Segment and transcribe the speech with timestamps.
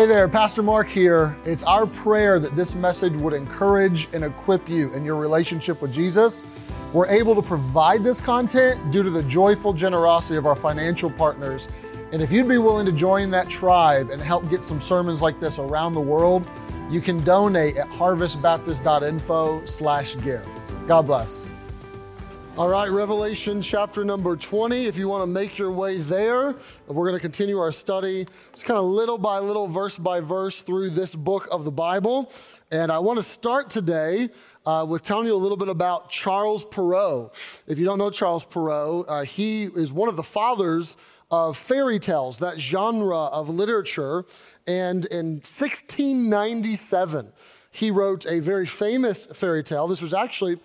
[0.00, 1.36] Hey there, Pastor Marc here.
[1.44, 5.92] It's our prayer that this message would encourage and equip you in your relationship with
[5.92, 6.42] Jesus.
[6.94, 11.68] We're able to provide this content due to the joyful generosity of our financial partners.
[12.12, 15.38] And if you'd be willing to join that tribe and help get some sermons like
[15.38, 16.48] this around the world,
[16.88, 20.86] you can donate at harvestbaptist.info/give.
[20.86, 21.44] God bless.
[22.58, 24.86] All right, Revelation chapter number 20.
[24.86, 26.56] If you want to make your way there,
[26.88, 28.26] we're going to continue our study.
[28.50, 32.30] It's kind of little by little, verse by verse through this book of the Bible.
[32.72, 34.30] And I want to start today
[34.66, 37.62] uh, with telling you a little bit about Charles Perrault.
[37.68, 40.96] If you don't know Charles Perrault, uh, he is one of the fathers
[41.30, 44.24] of fairy tales, that genre of literature.
[44.66, 47.32] And in 1697,
[47.70, 49.86] he wrote a very famous fairy tale.
[49.86, 50.58] This was actually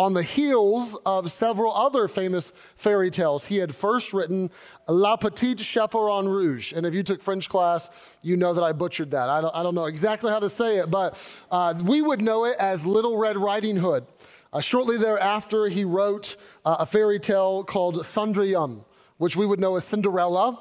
[0.00, 3.44] on the heels of several other famous fairy tales.
[3.44, 4.50] He had first written
[4.88, 6.72] La Petite Chaperon Rouge.
[6.72, 7.90] And if you took French class,
[8.22, 9.28] you know that I butchered that.
[9.28, 12.46] I don't, I don't know exactly how to say it, but uh, we would know
[12.46, 14.06] it as Little Red Riding Hood.
[14.54, 18.86] Uh, shortly thereafter, he wrote uh, a fairy tale called Cendrillon,
[19.18, 20.58] which we would know as Cinderella.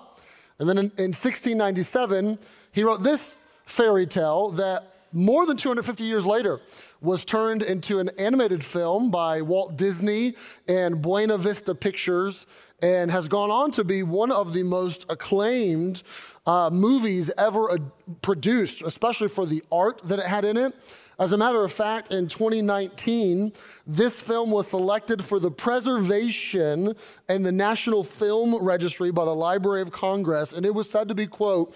[0.60, 2.40] And then in, in 1697,
[2.74, 6.60] he wrote this fairy tale that more than 250 years later
[7.02, 10.36] was turned into an animated film by Walt Disney
[10.68, 12.46] and Buena Vista Pictures
[12.82, 16.02] and has gone on to be one of the most acclaimed
[16.46, 17.78] uh, movies ever uh,
[18.22, 20.74] produced, especially for the art that it had in it.
[21.20, 23.52] As a matter of fact, in 2019,
[23.86, 26.96] this film was selected for the preservation
[27.28, 31.16] in the National Film Registry by the Library of Congress, and it was said to
[31.16, 31.76] be, quote,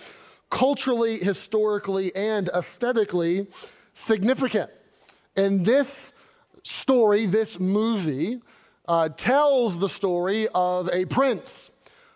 [0.53, 3.47] culturally, historically, and aesthetically
[3.93, 4.69] significant.
[5.35, 6.13] And this
[6.61, 8.39] story, this movie,
[8.87, 11.71] uh, tells the story of a prince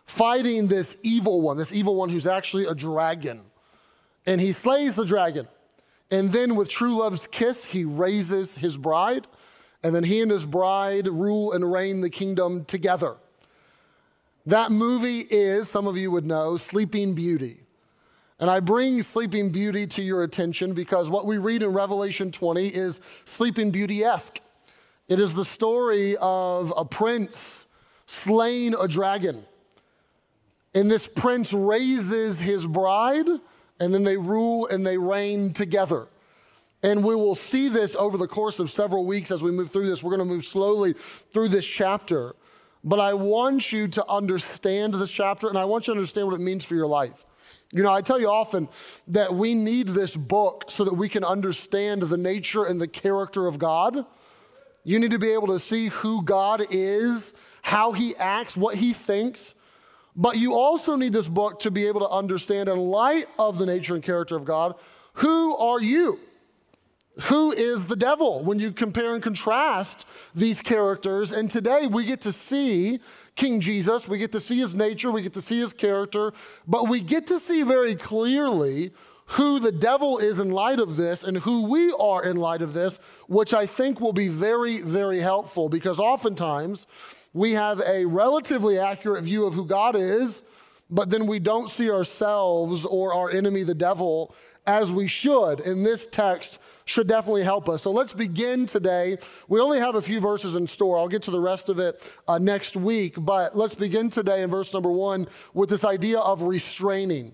[0.05, 3.41] fighting this evil one, this evil one who's actually a dragon.
[4.27, 5.47] And he slays the dragon.
[6.11, 9.25] And then, with true love's kiss, he raises his bride.
[9.83, 13.15] And then he and his bride rule and reign the kingdom together.
[14.45, 17.66] That movie is, some of you would know, Sleeping Beauty.
[18.39, 22.67] And I bring Sleeping Beauty to your attention because what we read in Revelation 20
[22.67, 24.39] is Sleeping Beauty esque.
[25.07, 27.65] It is the story of a prince
[28.05, 29.43] slaying a dragon.
[30.75, 33.27] And this prince raises his bride,
[33.79, 36.07] and then they rule and they reign together.
[36.83, 39.87] And we will see this over the course of several weeks as we move through
[39.87, 40.03] this.
[40.03, 42.35] We're going to move slowly through this chapter.
[42.83, 46.39] But I want you to understand this chapter, and I want you to understand what
[46.39, 47.25] it means for your life.
[47.73, 48.69] You know, I tell you often
[49.09, 53.45] that we need this book so that we can understand the nature and the character
[53.47, 54.05] of God.
[54.85, 58.93] You need to be able to see who God is, how he acts, what he
[58.93, 59.53] thinks.
[60.15, 63.65] But you also need this book to be able to understand, in light of the
[63.65, 64.75] nature and character of God,
[65.13, 66.19] who are you?
[67.21, 70.05] Who is the devil when you compare and contrast
[70.35, 71.31] these characters.
[71.31, 72.99] And today we get to see
[73.35, 76.33] King Jesus, we get to see his nature, we get to see his character,
[76.67, 78.91] but we get to see very clearly
[79.31, 82.73] who the devil is in light of this and who we are in light of
[82.73, 86.87] this, which I think will be very, very helpful because oftentimes
[87.33, 90.43] we have a relatively accurate view of who God is,
[90.89, 94.33] but then we don't see ourselves or our enemy, the devil,
[94.65, 95.59] as we should.
[95.59, 97.83] In this text, should definitely help us.
[97.83, 99.17] So let's begin today.
[99.47, 100.97] We only have a few verses in store.
[100.97, 104.49] I'll get to the rest of it uh, next week, but let's begin today in
[104.49, 107.33] verse number one with this idea of restraining.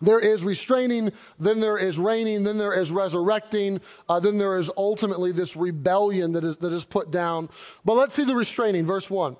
[0.00, 4.70] There is restraining, then there is reigning, then there is resurrecting, uh, then there is
[4.76, 7.48] ultimately this rebellion that is, that is put down.
[7.84, 9.36] But let's see the restraining, verse 1.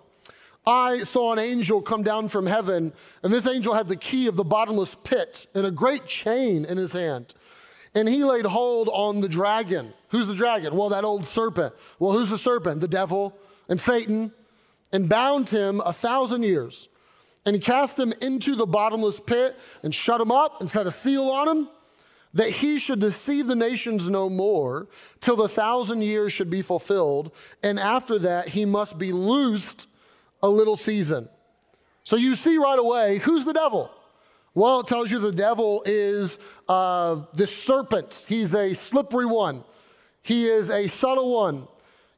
[0.65, 2.93] I saw an angel come down from heaven,
[3.23, 6.77] and this angel had the key of the bottomless pit and a great chain in
[6.77, 7.35] his hand.
[7.95, 9.93] And he laid hold on the dragon.
[10.09, 10.75] Who's the dragon?
[10.75, 11.75] Well, that old serpent.
[11.99, 12.81] Well, who's the serpent?
[12.81, 13.37] The devil
[13.69, 14.33] and Satan,
[14.93, 16.89] and bound him a thousand years.
[17.45, 20.91] And he cast him into the bottomless pit and shut him up and set a
[20.91, 21.69] seal on him
[22.35, 24.89] that he should deceive the nations no more
[25.21, 27.33] till the thousand years should be fulfilled.
[27.63, 29.87] And after that, he must be loosed
[30.43, 31.29] a little season.
[32.05, 33.91] So you see right away who's the devil?
[34.55, 36.39] Well, it tells you the devil is
[36.69, 38.25] uh, serpent.
[38.29, 39.65] He's a slippery one,
[40.23, 41.69] he is a subtle one.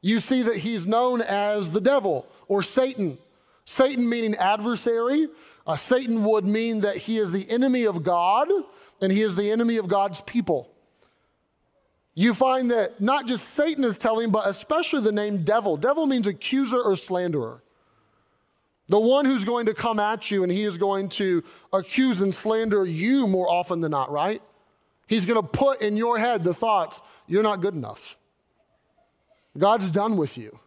[0.01, 3.17] You see that he's known as the devil or Satan.
[3.65, 5.29] Satan meaning adversary.
[5.67, 8.49] Uh, Satan would mean that he is the enemy of God
[9.01, 10.69] and he is the enemy of God's people.
[12.15, 15.79] You find that not just Satan is telling, but especially the name devil.
[15.79, 17.64] Devil means accuser or slanderer.
[18.89, 21.43] The one who's going to come at you and he is going to
[21.73, 24.43] accuse and slander you more often than not, right?
[25.07, 28.17] He's going to put in your head the thoughts, you're not good enough.
[29.57, 30.59] God's done with you.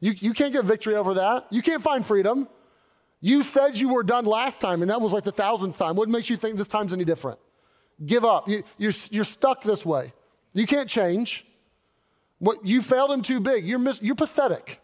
[0.00, 1.46] You, you can't get victory over that.
[1.50, 2.48] You can't find freedom.
[3.20, 5.96] You said you were done last time, and that was like the thousandth time.
[5.96, 7.38] What makes you think this time's any different?
[8.04, 8.48] Give up.
[8.48, 10.12] You, you're, you're stuck this way.
[10.52, 11.46] You can't change.
[12.38, 13.66] What, you failed him too big.
[13.66, 14.80] You're, mis- you're pathetic.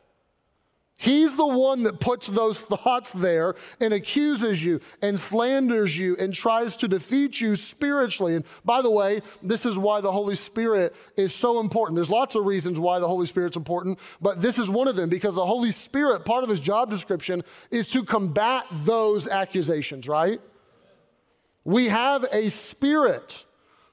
[1.03, 6.33] He's the one that puts those thoughts there and accuses you and slanders you and
[6.33, 8.37] tries to defeat you spiritually.
[8.37, 11.97] And by the way, this is why the Holy Spirit is so important.
[11.97, 15.09] There's lots of reasons why the Holy Spirit's important, but this is one of them
[15.09, 20.41] because the Holy Spirit, part of his job description, is to combat those accusations, right?
[21.65, 23.45] We have a spirit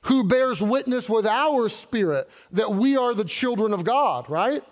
[0.02, 4.64] who bears witness with our spirit that we are the children of God, right?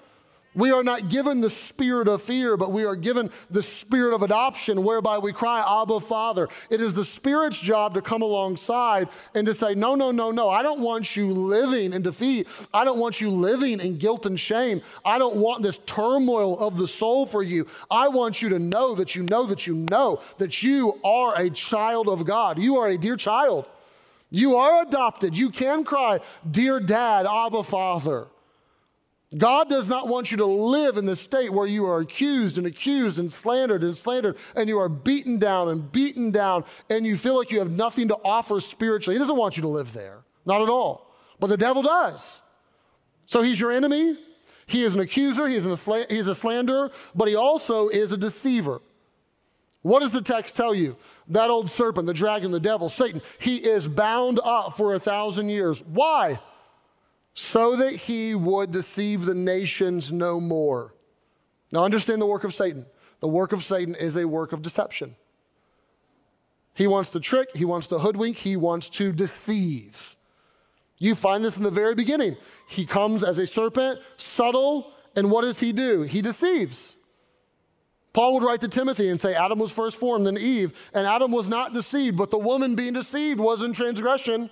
[0.55, 4.23] We are not given the spirit of fear, but we are given the spirit of
[4.23, 6.47] adoption, whereby we cry, Abba, Father.
[6.71, 10.49] It is the Spirit's job to come alongside and to say, No, no, no, no.
[10.49, 12.47] I don't want you living in defeat.
[12.73, 14.81] I don't want you living in guilt and shame.
[15.05, 17.67] I don't want this turmoil of the soul for you.
[17.91, 21.51] I want you to know that you know that you know that you are a
[21.51, 22.57] child of God.
[22.57, 23.67] You are a dear child.
[24.31, 25.37] You are adopted.
[25.37, 26.19] You can cry,
[26.49, 28.27] Dear Dad, Abba, Father.
[29.35, 32.65] God does not want you to live in the state where you are accused and
[32.65, 37.17] accused and slandered and slandered and you are beaten down and beaten down and you
[37.17, 39.15] feel like you have nothing to offer spiritually.
[39.15, 41.13] He doesn't want you to live there, not at all.
[41.41, 42.39] But the devil does.
[43.25, 44.17] So he's your enemy.
[44.65, 48.17] He is an accuser, he is, an, he's a slanderer, but he also is a
[48.17, 48.81] deceiver.
[49.81, 50.97] What does the text tell you?
[51.29, 55.47] That old serpent, the dragon, the devil, Satan, he is bound up for a thousand
[55.49, 55.81] years.
[55.83, 56.39] Why?
[57.37, 60.95] So that he would deceive the nations no more.
[61.71, 62.87] Now, understand the work of Satan.
[63.19, 65.15] The work of Satan is a work of deception.
[66.73, 70.15] He wants to trick, he wants to hoodwink, he wants to deceive.
[70.97, 72.37] You find this in the very beginning.
[72.67, 76.01] He comes as a serpent, subtle, and what does he do?
[76.01, 76.95] He deceives.
[78.13, 81.31] Paul would write to Timothy and say, Adam was first formed, then Eve, and Adam
[81.31, 84.49] was not deceived, but the woman being deceived was in transgression.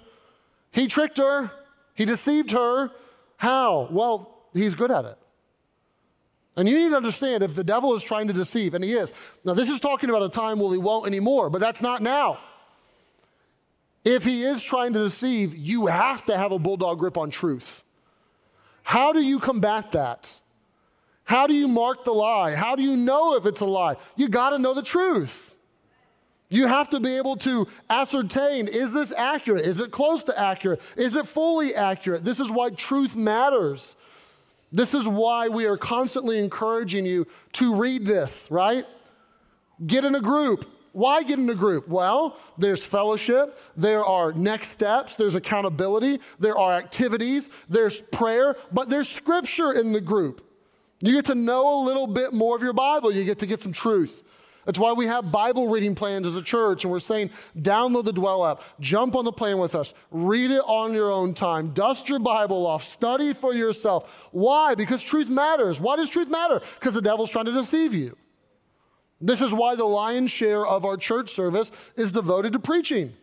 [0.72, 1.52] He tricked her.
[1.96, 2.92] He deceived her.
[3.38, 3.88] How?
[3.90, 5.18] Well, he's good at it.
[6.58, 9.12] And you need to understand if the devil is trying to deceive, and he is.
[9.44, 12.38] Now, this is talking about a time where he won't anymore, but that's not now.
[14.06, 17.84] If he is trying to deceive, you have to have a bulldog grip on truth.
[18.84, 20.34] How do you combat that?
[21.24, 22.54] How do you mark the lie?
[22.54, 23.96] How do you know if it's a lie?
[24.16, 25.55] You got to know the truth.
[26.50, 29.66] You have to be able to ascertain is this accurate?
[29.66, 30.82] Is it close to accurate?
[30.96, 32.24] Is it fully accurate?
[32.24, 33.96] This is why truth matters.
[34.72, 38.86] This is why we are constantly encouraging you to read this, right?
[39.86, 40.70] Get in a group.
[40.92, 41.90] Why get in a group?
[41.90, 48.88] Well, there's fellowship, there are next steps, there's accountability, there are activities, there's prayer, but
[48.88, 50.42] there's scripture in the group.
[51.02, 53.60] You get to know a little bit more of your Bible, you get to get
[53.60, 54.24] some truth.
[54.66, 58.14] That's why we have Bible reading plans as a church, and we're saying download the
[58.14, 62.10] Dwell app, jump on the plane with us, read it on your own time, dust
[62.10, 64.30] your Bible off, study for yourself.
[64.32, 64.76] Why?
[64.76, 65.80] Because truth matters.
[65.80, 66.62] Why does truth matter?
[66.80, 68.18] Because the devil's trying to deceive you.
[69.22, 73.14] This is why the lion's share of our church service is devoted to preaching.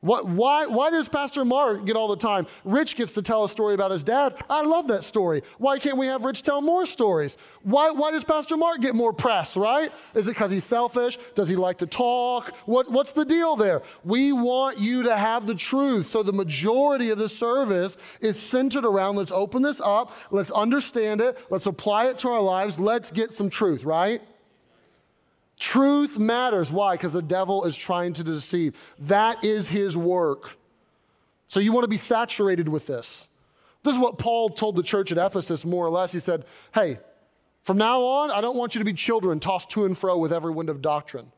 [0.00, 2.46] What, why, why does Pastor Marc get all the time?
[2.62, 4.36] Rich gets to tell a story about his dad.
[4.48, 5.42] I love that story.
[5.58, 7.36] Why can't we have Rich tell more stories?
[7.62, 9.90] Why, why does Pastor Marc get more press, right?
[10.14, 11.18] Is it because he's selfish?
[11.34, 12.54] Does he like to talk?
[12.66, 13.82] What, what's the deal there?
[14.04, 16.06] We want you to have the truth.
[16.06, 21.20] So the majority of the service is centered around let's open this up, let's understand
[21.20, 24.22] it, let's apply it to our lives, let's get some truth, right?
[25.58, 26.72] Truth matters.
[26.72, 26.94] Why?
[26.94, 28.76] Because the devil is trying to deceive.
[28.98, 30.56] That is his work.
[31.46, 33.26] So you want to be saturated with this.
[33.82, 36.12] This is what Paul told the church at Ephesus, more or less.
[36.12, 36.98] He said, Hey,
[37.64, 40.32] from now on, I don't want you to be children tossed to and fro with
[40.32, 41.32] every wind of doctrine.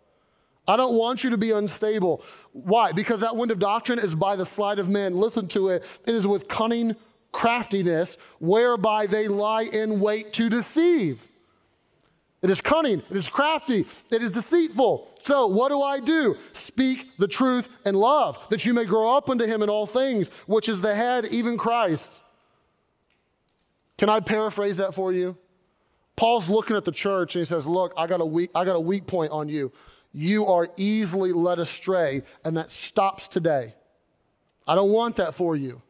[0.69, 2.23] I don't want you to be unstable.
[2.53, 2.93] Why?
[2.93, 5.15] Because that wind of doctrine is by the sleight of men.
[5.17, 5.85] Listen to it.
[6.07, 6.95] It is with cunning
[7.33, 11.30] craftiness, whereby they lie in wait to deceive.
[12.43, 15.11] It is cunning, it is crafty, it is deceitful.
[15.21, 16.37] So, what do I do?
[16.55, 20.29] Speak the truth in love, that you may grow up unto him in all things,
[20.47, 22.23] which is the head, even Christ.
[23.99, 25.37] Can I paraphrase that for you?
[26.17, 28.77] Paul's looking at the church and he says, Look, I got a weak, I got
[28.77, 29.73] a weak point on you.
[30.13, 33.75] You are easily led astray, and that stops today.
[34.67, 35.83] I don't want that for you.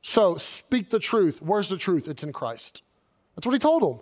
[0.00, 1.40] So speak the truth.
[1.42, 2.08] Where's the truth?
[2.08, 2.82] It's in Christ.
[3.34, 4.00] That's what he told them.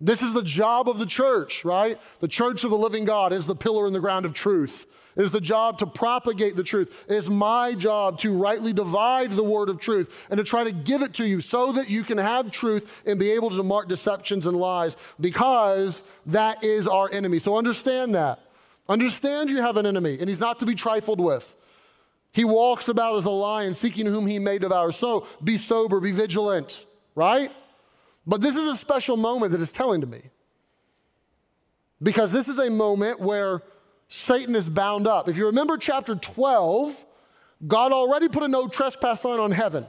[0.00, 2.00] This is the job of the church, right?
[2.20, 4.86] The church of the living God is the pillar in the ground of truth.
[5.16, 7.04] It is the job to propagate the truth.
[7.08, 10.72] It is my job to rightly divide the word of truth and to try to
[10.72, 13.88] give it to you so that you can have truth and be able to mark
[13.88, 17.38] deceptions and lies because that is our enemy.
[17.38, 18.40] So understand that.
[18.88, 21.54] Understand you have an enemy and he's not to be trifled with.
[22.32, 24.92] He walks about as a lion seeking whom he may devour.
[24.92, 27.50] So be sober, be vigilant, right?
[28.30, 30.20] But this is a special moment that is telling to me.
[32.00, 33.60] Because this is a moment where
[34.06, 35.28] Satan is bound up.
[35.28, 37.06] If you remember chapter 12,
[37.66, 39.84] God already put a no trespass sign on heaven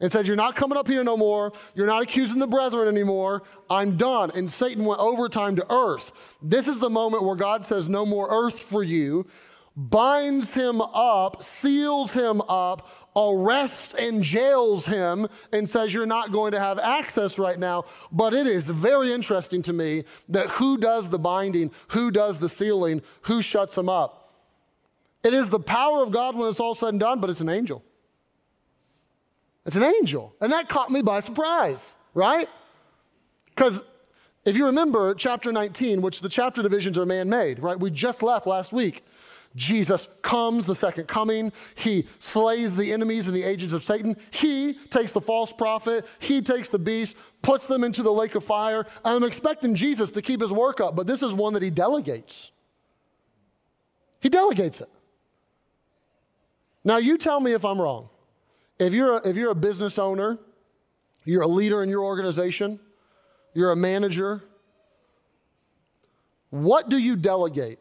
[0.00, 1.52] and said, You're not coming up here no more.
[1.76, 3.44] You're not accusing the brethren anymore.
[3.70, 4.32] I'm done.
[4.34, 6.36] And Satan went overtime to earth.
[6.42, 9.28] This is the moment where God says, No more earth for you,
[9.76, 16.52] binds him up, seals him up, arrests and jails him and says, You're not going
[16.52, 17.84] to have access right now.
[18.12, 22.48] But it is very interesting to me that who does the binding, who does the
[22.48, 24.32] sealing, who shuts him up.
[25.22, 27.50] It is the power of God when it's all said and done, but it's an
[27.50, 27.84] angel.
[29.66, 30.34] It's an angel.
[30.40, 32.48] And that caught me by surprise, right?
[33.46, 33.82] Because
[34.44, 37.78] if you remember chapter 19, which the chapter divisions are man made, right?
[37.78, 39.04] We just left last week.
[39.56, 41.52] Jesus comes, the second coming.
[41.74, 44.16] He slays the enemies and the agents of Satan.
[44.30, 46.06] He takes the false prophet.
[46.20, 48.86] He takes the beast, puts them into the lake of fire.
[49.04, 52.52] I'm expecting Jesus to keep his work up, but this is one that he delegates.
[54.20, 54.88] He delegates it.
[56.84, 58.08] Now, you tell me if I'm wrong.
[58.78, 60.38] If you're a, if you're a business owner,
[61.24, 62.80] you're a leader in your organization,
[63.52, 64.42] you're a manager,
[66.50, 67.78] what do you delegate?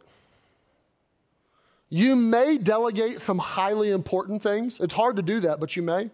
[1.89, 4.79] You may delegate some highly important things.
[4.79, 6.11] It's hard to do that, but you may.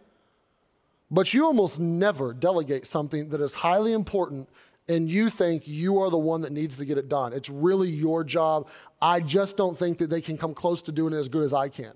[1.11, 4.49] But you almost never delegate something that is highly important
[4.87, 7.33] and you think you are the one that needs to get it done.
[7.33, 8.67] It's really your job.
[9.01, 11.53] I just don't think that they can come close to doing it as good as
[11.53, 11.93] I can.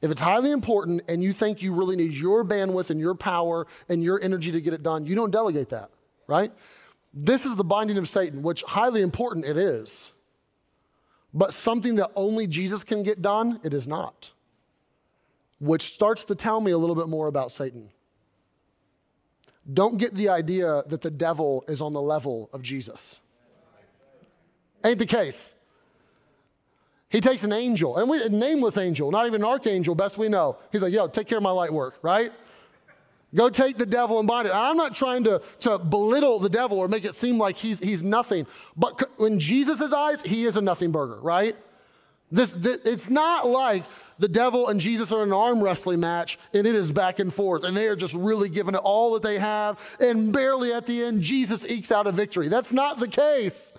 [0.00, 3.66] If it's highly important and you think you really need your bandwidth and your power
[3.90, 5.90] and your energy to get it done, you don't delegate that,
[6.26, 6.52] right?
[7.12, 10.10] This is the binding of Satan, which highly important it is.
[11.32, 14.30] But something that only Jesus can get done, it is not.
[15.60, 17.90] Which starts to tell me a little bit more about Satan.
[19.72, 23.20] Don't get the idea that the devil is on the level of Jesus.
[24.84, 25.54] Ain't the case.
[27.10, 30.28] He takes an angel, and we, a nameless angel, not even an archangel, best we
[30.28, 30.56] know.
[30.72, 32.32] He's like, yo, take care of my light work, right?
[33.34, 34.54] Go take the devil and bind it.
[34.54, 38.02] I'm not trying to, to belittle the devil or make it seem like he's, he's
[38.02, 38.46] nothing.
[38.76, 41.56] But in Jesus' eyes, he is a nothing burger, right?
[42.32, 43.84] This, this, it's not like
[44.18, 47.32] the devil and Jesus are in an arm wrestling match and it is back and
[47.32, 50.86] forth and they are just really giving it all that they have and barely at
[50.86, 52.48] the end Jesus ekes out a victory.
[52.48, 53.72] That's not the case.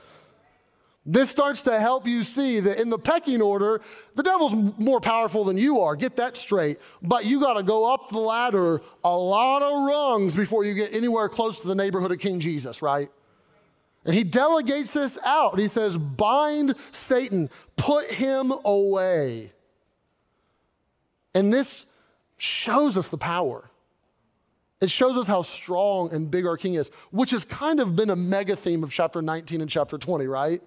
[1.06, 3.82] This starts to help you see that in the pecking order,
[4.16, 5.96] the devil's more powerful than you are.
[5.96, 6.80] Get that straight.
[7.02, 10.96] But you got to go up the ladder a lot of rungs before you get
[10.96, 13.10] anywhere close to the neighborhood of King Jesus, right?
[14.06, 15.58] And he delegates this out.
[15.58, 19.54] He says, Bind Satan, put him away.
[21.34, 21.86] And this
[22.38, 23.70] shows us the power.
[24.82, 28.10] It shows us how strong and big our king is, which has kind of been
[28.10, 30.62] a mega theme of chapter 19 and chapter 20, right?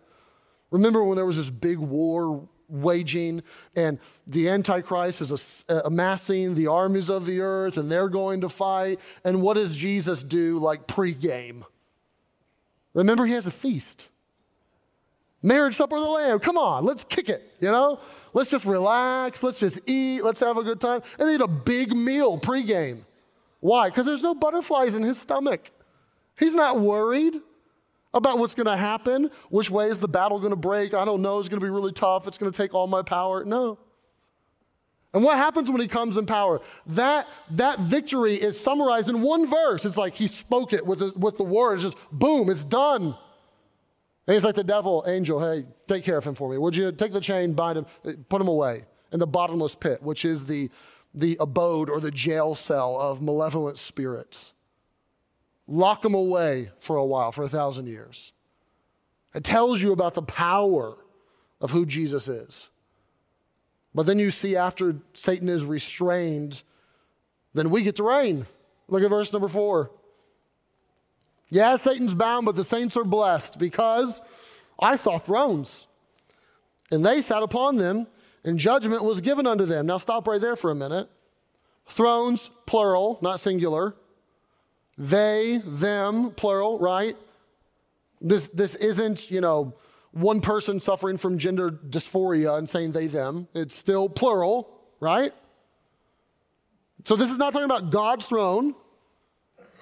[0.75, 3.45] Remember when there was this big war waging
[3.77, 8.49] and the Antichrist is uh, amassing the armies of the earth and they're going to
[8.49, 8.99] fight?
[9.23, 11.63] And what does Jesus do like pregame?
[12.93, 14.09] Remember, he has a feast.
[15.45, 16.41] Marriage supper of the Lamb.
[16.41, 18.01] Come on, let's kick it, you know?
[18.33, 21.03] Let's just relax, let's just eat, let's have a good time.
[21.21, 23.05] And they eat a big meal pregame.
[23.61, 23.91] Why?
[23.91, 25.71] Because there's no butterflies in his stomach.
[26.37, 27.35] He's not worried
[28.15, 30.95] about what's going to happen, which way is the battle going to break.
[30.95, 31.41] I don't know.
[31.41, 32.27] It's going to be really tough.
[32.27, 33.45] It's going to take all my power.
[33.45, 33.79] No.
[35.13, 36.61] And what happens when he comes in power?
[36.87, 39.85] That, that victory is summarized in one verse.
[39.85, 43.17] It's like he spoke it with, his, with the words, just boom, it's done.
[44.27, 46.57] And he's like the devil, angel, hey, take care of him for me.
[46.57, 47.87] Would you take the chain, bind him,
[48.29, 50.71] put him away in the bottomless pit, which is the,
[51.13, 54.54] the abode or the jail cell of malevolent spirits
[55.67, 58.33] lock them away for a while, for a thousand years.
[59.35, 60.97] It tells you about the power
[61.61, 62.71] of who Jesus is.
[63.95, 66.63] But then you see after Satan is restrained,
[67.53, 68.47] then we get to reign.
[68.89, 69.91] Look at verse number four.
[71.51, 74.21] Yeah, Satan's bound, but the saints are blessed because
[74.81, 75.87] I saw thrones,
[76.91, 78.07] and they sat upon them,
[78.45, 79.87] and judgment was given unto them.
[79.87, 81.09] Now, stop right there for a minute.
[81.87, 83.95] Thrones, plural, not singular.
[84.97, 87.17] They, them, plural, right?
[88.21, 89.75] This, this isn't, you know,
[90.13, 93.49] one person suffering from gender dysphoria and saying they, them.
[93.55, 94.71] It's still plural,
[95.01, 95.33] right?
[97.05, 98.75] So this is not talking about God's throne.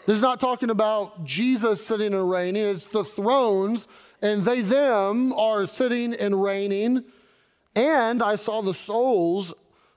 [0.07, 2.65] This is not talking about Jesus sitting and reigning.
[2.65, 3.87] It's the thrones,
[4.21, 7.05] and they, them are sitting and reigning.
[7.77, 9.55] And I saw the souls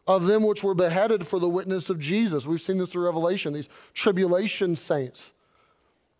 [0.08, 2.46] of them which were beheaded for the witness of Jesus.
[2.46, 5.32] We've seen this through Revelation, these tribulation saints.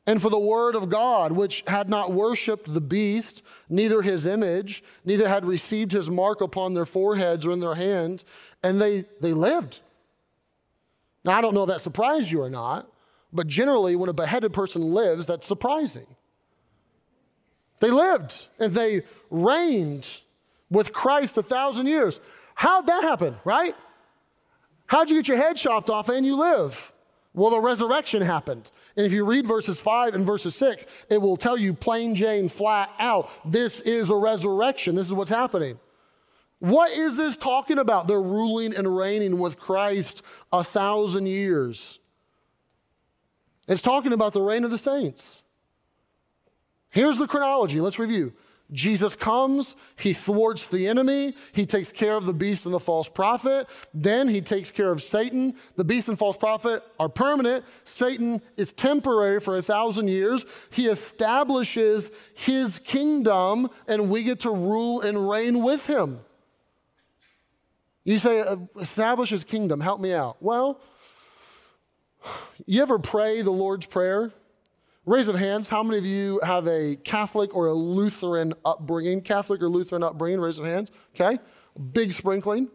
[0.08, 4.84] And for the word of God, which had not worshiped the beast, neither his image,
[5.04, 8.24] neither had received his mark upon their foreheads or in their hands,
[8.64, 9.80] and they, they lived.
[11.24, 12.88] Now, I don't know if that surprised you or not,
[13.34, 16.06] but generally, when a beheaded person lives, that's surprising.
[17.80, 20.10] They lived and they reigned
[20.70, 22.20] with Christ a thousand years.
[22.56, 23.76] How'd that happen, right?
[24.88, 26.92] How'd you get your head chopped off and you live?
[27.34, 28.72] Well, the resurrection happened.
[28.96, 32.48] And if you read verses 5 and verses 6, it will tell you plain Jane
[32.48, 34.96] flat out this is a resurrection.
[34.96, 35.78] This is what's happening.
[36.60, 38.08] What is this talking about?
[38.08, 40.22] They're ruling and reigning with Christ
[40.54, 42.00] a thousand years.
[43.68, 45.42] It's talking about the reign of the saints.
[46.92, 47.82] Here's the chronology.
[47.82, 48.32] Let's review.
[48.76, 53.08] Jesus comes, he thwarts the enemy, he takes care of the beast and the false
[53.08, 55.56] prophet, then he takes care of Satan.
[55.78, 60.46] The beast and false prophet are permanent, Satan is temporary for a thousand years.
[60.72, 66.20] He establishes his kingdom, and we get to rule and reign with him.
[68.04, 68.44] You say,
[68.80, 70.38] establish his kingdom, help me out.
[70.40, 70.80] Well,
[72.66, 74.32] you ever pray the Lord's Prayer?
[75.06, 79.22] Raise of hands, how many of you have a Catholic or a Lutheran upbringing?
[79.22, 80.40] Catholic or Lutheran upbringing?
[80.40, 80.90] Raise of hands.
[81.14, 81.38] Okay.
[81.94, 82.70] Big sprinkling.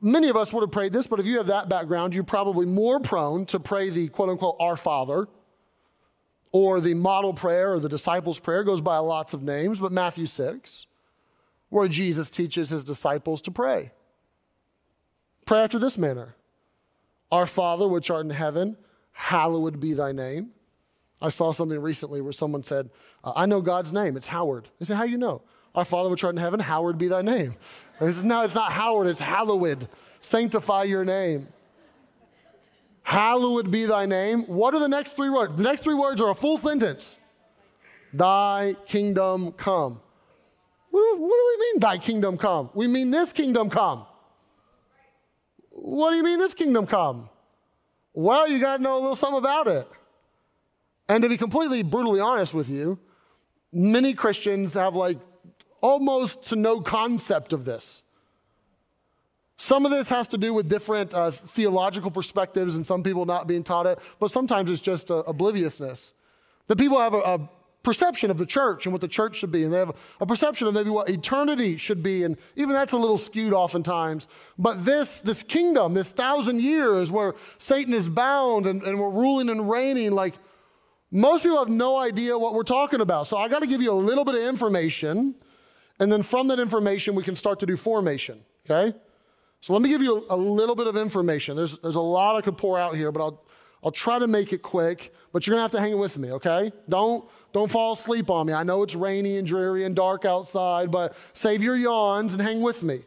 [0.00, 2.64] Many of us would have prayed this, but if you have that background, you're probably
[2.64, 5.26] more prone to pray the quote unquote Our Father
[6.52, 8.64] or the model prayer or the disciples' prayer.
[8.64, 10.86] Goes by lots of names, but Matthew 6,
[11.68, 13.92] where Jesus teaches his disciples to pray.
[15.44, 16.36] Pray after this manner
[17.30, 18.76] Our Father, which art in heaven,
[19.16, 20.50] hallowed be thy name.
[21.22, 22.90] I saw something recently where someone said,
[23.24, 24.68] uh, I know God's name, it's Howard.
[24.80, 25.42] I said, How you know?
[25.74, 27.56] Our Father which art in heaven, hallowed be thy name.
[28.00, 29.88] I said, No, it's not Howard, it's hallowed.
[30.20, 31.48] Sanctify your name.
[33.02, 34.42] Hallowed be thy name.
[34.42, 35.56] What are the next three words?
[35.56, 37.18] The next three words are a full sentence.
[38.12, 40.00] Thy kingdom come.
[40.90, 42.70] What do, what do we mean, thy kingdom come?
[42.74, 44.04] We mean this kingdom come.
[45.70, 47.28] What do you mean, this kingdom come?
[48.16, 49.86] Well, you got to know a little something about it.
[51.06, 52.98] And to be completely brutally honest with you,
[53.74, 55.18] many Christians have like
[55.82, 58.02] almost to no concept of this.
[59.58, 63.46] Some of this has to do with different uh, theological perspectives and some people not
[63.46, 66.14] being taught it, but sometimes it's just uh, obliviousness.
[66.68, 67.50] That people have a, a
[67.86, 70.66] perception of the church and what the church should be, and they have a perception
[70.66, 74.26] of maybe what eternity should be, and even that's a little skewed oftentimes.
[74.58, 79.48] But this, this kingdom, this thousand years where Satan is bound and, and we're ruling
[79.48, 80.34] and reigning, like
[81.12, 83.28] most people have no idea what we're talking about.
[83.28, 85.36] So I got to give you a little bit of information,
[86.00, 88.98] and then from that information, we can start to do formation, okay?
[89.60, 91.56] So let me give you a, little bit of information.
[91.56, 93.45] There's, there's a lot I could pour out here, but I'll,
[93.86, 96.72] I'll try to make it quick, but you're gonna have to hang with me, okay?
[96.88, 98.52] Don't, don't fall asleep on me.
[98.52, 102.62] I know it's rainy and dreary and dark outside, but save your yawns and hang
[102.62, 103.02] with me.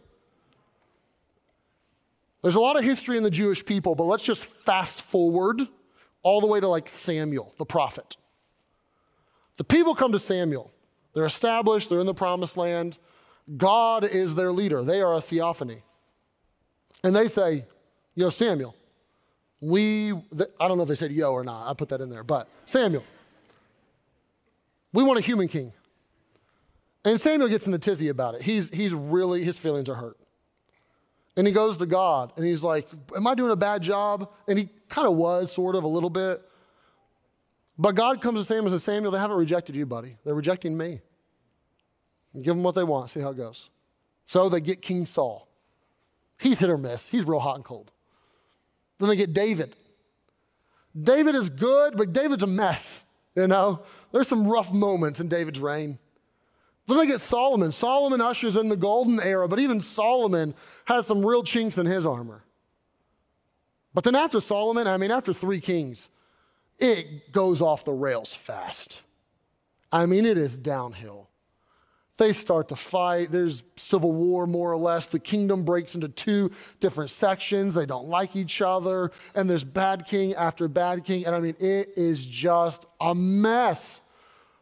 [2.42, 5.60] There's a lot of history in the Jewish people, but let's just fast forward
[6.24, 8.16] all the way to like Samuel, the prophet.
[9.58, 10.72] The people come to Samuel.
[11.14, 12.98] They're established, they're in the promised land.
[13.58, 14.82] God is their leader.
[14.86, 15.82] They are a theophany.
[17.04, 17.66] And they say,
[18.16, 18.76] Yo, Samuel,
[19.62, 22.24] we, I don't know if they said yo or not, I put that in there,
[22.24, 23.04] but Samuel,
[24.94, 25.74] we want a human king.
[27.06, 28.42] And Samuel gets in the tizzy about it.
[28.42, 30.18] He's, he's really, his feelings are hurt.
[31.38, 34.30] And he goes to God and he's like, Am I doing a bad job?
[34.48, 36.42] And he kind of was, sort of, a little bit.
[37.78, 40.18] But God comes to Samuel and says, Samuel, they haven't rejected you, buddy.
[40.26, 41.00] They're rejecting me.
[42.34, 43.70] And give them what they want, see how it goes.
[44.26, 45.48] So they get King Saul.
[46.38, 47.92] He's hit or miss, he's real hot and cold.
[49.00, 49.76] Then they get David.
[51.00, 53.82] David is good, but David's a mess, you know?
[54.12, 56.00] There's some rough moments in David's reign.
[56.88, 57.72] Then they get Solomon.
[57.72, 62.06] Solomon ushers in the golden era, but even Solomon has some real chinks in his
[62.06, 62.44] armor.
[63.94, 66.10] But then after Solomon, I mean, after three kings,
[66.80, 69.02] it goes off the rails fast.
[69.92, 71.29] I mean, it is downhill.
[72.20, 73.32] They start to fight.
[73.32, 75.06] There's civil war, more or less.
[75.06, 76.52] The kingdom breaks into two
[76.82, 77.76] different sections.
[77.76, 79.12] They don't like each other.
[79.36, 81.26] And there's bad king after bad king.
[81.26, 84.02] And I mean, it is just a mess.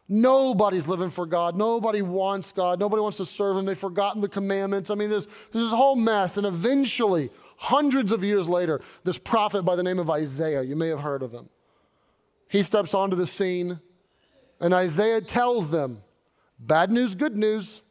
[0.08, 1.56] Nobody's living for God.
[1.56, 2.78] Nobody wants God.
[2.78, 3.64] Nobody wants to serve Him.
[3.64, 4.88] They've forgotten the commandments.
[4.88, 6.36] I mean, there's, there's this whole mess.
[6.36, 10.88] And eventually, hundreds of years later, this prophet by the name of Isaiah, you may
[10.88, 11.48] have heard of him,
[12.46, 13.80] he steps onto the scene,
[14.60, 16.04] and Isaiah tells them
[16.58, 17.82] bad news, good news.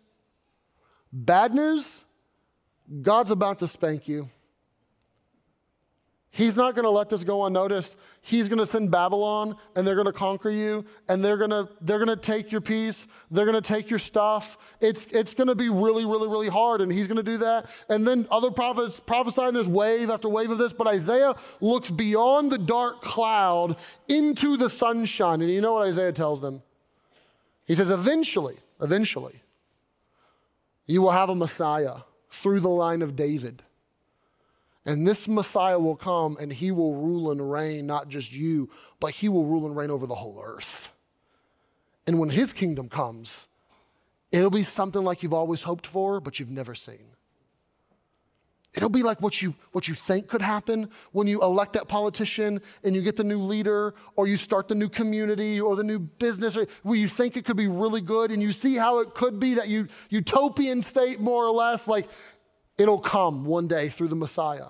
[1.12, 2.04] Bad news,
[3.02, 4.30] God's about to spank you.
[6.30, 7.96] He's not going to let this go unnoticed.
[8.22, 11.68] He's going to send Babylon and they're going to conquer you and they're going to
[11.82, 13.08] they're going to take your peace.
[13.32, 14.56] They're going to take your stuff.
[14.80, 17.66] It's it's going to be really really really hard and he's going to do that.
[17.90, 22.52] And then other prophets prophesying there's wave after wave of this, but Isaiah looks beyond
[22.52, 23.78] the dark cloud
[24.08, 25.42] into the sunshine.
[25.42, 26.62] And you know what Isaiah tells them?
[27.68, 29.44] He says eventually, eventually
[30.88, 31.98] you will have a Messiah
[32.32, 33.62] through the line of David
[34.88, 38.70] and this Messiah will come and he will rule and reign, not just you,
[39.02, 40.94] but he will rule and reign over the whole earth.
[42.08, 43.48] And when his kingdom comes,
[44.32, 47.17] it'll be something like you've always hoped for, but you've never seen.
[48.74, 52.62] It'll be like what you, what you think could happen when you elect that politician
[52.84, 56.00] and you get the new leader or you start the new community or the new
[56.00, 59.16] business or where you think it could be really good and you see how it
[59.16, 62.08] could be that you, utopian state more or less like
[62.78, 64.68] it'll come one day through the Messiah.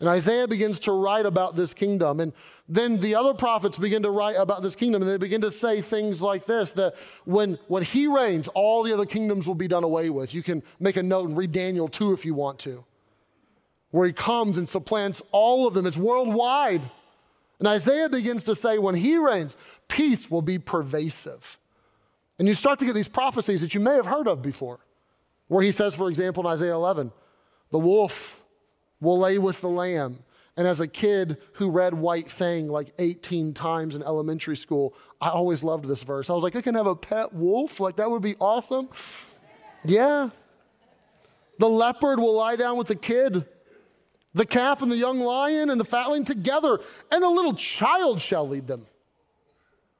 [0.00, 2.20] And Isaiah begins to write about this kingdom.
[2.20, 2.32] And
[2.68, 5.00] then the other prophets begin to write about this kingdom.
[5.00, 8.92] And they begin to say things like this that when, when he reigns, all the
[8.92, 10.34] other kingdoms will be done away with.
[10.34, 12.84] You can make a note and read Daniel 2 if you want to,
[13.90, 15.86] where he comes and supplants all of them.
[15.86, 16.82] It's worldwide.
[17.58, 19.56] And Isaiah begins to say, when he reigns,
[19.88, 21.58] peace will be pervasive.
[22.38, 24.78] And you start to get these prophecies that you may have heard of before,
[25.48, 27.10] where he says, for example, in Isaiah 11,
[27.70, 28.42] the wolf
[29.00, 30.18] will lay with the lamb.
[30.58, 35.28] And as a kid who read White Fang like 18 times in elementary school, I
[35.28, 36.28] always loved this verse.
[36.28, 37.78] I was like, I can have a pet wolf?
[37.78, 38.88] Like, that would be awesome.
[39.84, 40.30] Yeah.
[41.60, 43.44] The leopard will lie down with the kid,
[44.34, 46.80] the calf and the young lion and the fatling together,
[47.12, 48.86] and the little child shall lead them.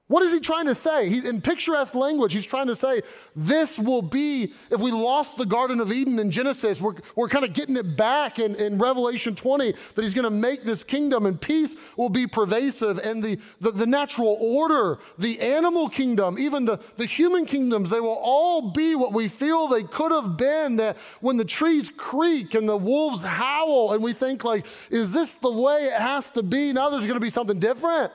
[0.08, 1.06] What is he trying to say?
[1.06, 3.02] In picturesque language, he's trying to say
[3.36, 7.44] this will be, if we lost the Garden of Eden in Genesis, we're, we're kind
[7.44, 11.26] of getting it back in, in Revelation 20, that he's going to make this kingdom
[11.26, 12.98] and peace will be pervasive.
[12.98, 18.00] And the, the, the, natural order, the animal kingdom, even the, the human kingdoms, they
[18.00, 20.76] will all be what we feel they could have been.
[20.76, 25.34] That when the trees creak and the wolves howl, and we think, like, is this
[25.34, 26.72] the way it has to be?
[26.72, 28.10] Now there's going to be something different.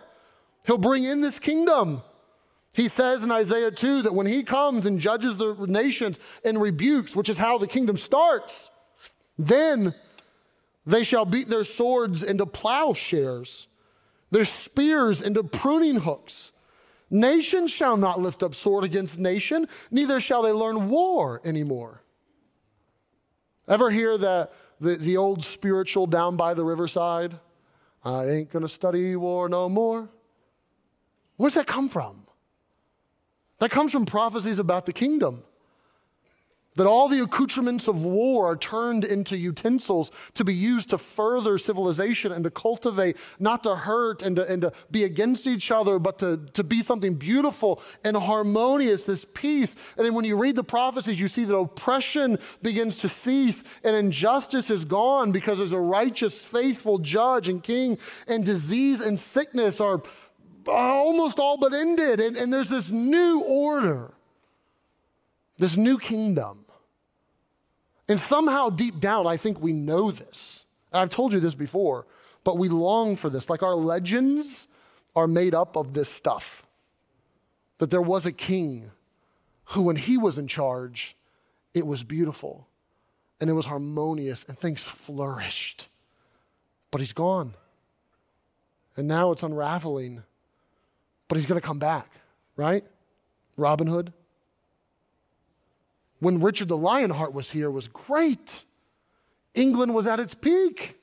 [0.66, 2.02] He'll bring in this kingdom.
[2.74, 7.16] He says in Isaiah 2 that when he comes and judges the nations and rebukes,
[7.16, 8.72] which is how the kingdom starts,
[9.38, 9.94] then
[10.86, 13.68] they shall beat their swords into plowshares,
[14.32, 16.52] their spears into pruning hooks.
[17.12, 22.02] Nation shall not lift up sword against nation, neither shall they learn war anymore.
[23.68, 24.50] Ever hear the,
[24.80, 27.40] the, the old spiritual down by the riverside?
[28.04, 30.10] I ain't gonna study war no more.
[31.38, 32.28] Where's that come from?
[33.60, 35.44] That comes from prophecies about the kingdom.
[36.76, 41.60] That all the accoutrements of war are turned into utensils to be used to further
[41.60, 46.00] civilization and to cultivate, not to hurt and to, and to be against each other,
[46.00, 49.76] but to, to be something beautiful and harmonious, this peace.
[49.98, 53.96] And then when you read the prophecies, you see that oppression begins to cease and
[53.96, 59.80] injustice is gone because there's a righteous, faithful judge and king, and disease and sickness
[59.80, 60.02] are
[60.68, 62.20] almost all but ended.
[62.20, 64.14] And, and there's this new order,
[65.58, 66.66] this new kingdom.
[68.10, 70.66] And somehow, deep down, I think we know this.
[70.92, 72.06] I've told you this before,
[72.44, 73.50] but we long for this.
[73.50, 74.68] Like our legends
[75.16, 76.66] are made up of this stuff.
[77.80, 78.92] That there was a king
[79.66, 81.16] who, when he was in charge,
[81.74, 82.68] it was beautiful
[83.42, 85.88] and it was harmonious and things flourished.
[86.92, 87.56] But he's gone.
[88.96, 90.24] And now it's unraveling
[91.28, 92.10] but he's going to come back,
[92.56, 92.84] right?
[93.58, 94.14] Robin Hood.
[96.20, 98.64] When Richard the Lionheart was here was great.
[99.54, 101.00] England was at its peak.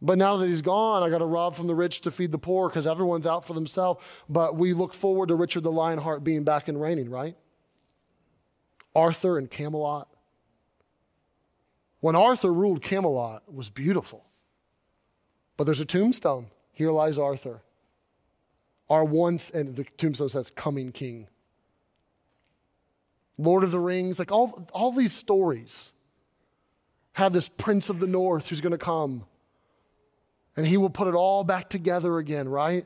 [0.00, 2.38] But now that he's gone, I got to rob from the rich to feed the
[2.38, 4.04] poor because everyone's out for themselves.
[4.28, 7.36] But we look forward to Richard the Lionheart being back and reigning, right?
[8.94, 10.08] Arthur and Camelot.
[12.00, 14.24] When Arthur ruled Camelot, was beautiful.
[15.56, 16.46] But there's a tombstone.
[16.72, 17.62] Here lies Arthur
[18.90, 21.28] our once, and the tombstone says, coming king.
[23.36, 25.92] Lord of the Rings, like all, all these stories
[27.12, 29.24] have this prince of the north who's going to come
[30.56, 32.84] and he will put it all back together again, right?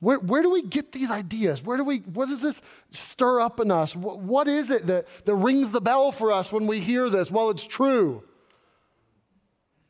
[0.00, 1.62] Where, where do we get these ideas?
[1.62, 3.94] Where do we, what does this stir up in us?
[3.94, 7.30] what, what is it that, that rings the bell for us when we hear this?
[7.30, 8.22] Well, it's true.